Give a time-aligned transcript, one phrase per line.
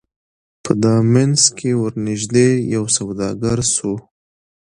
[0.63, 3.91] په دامنځ کي ورنیژدې یو سوداګر سو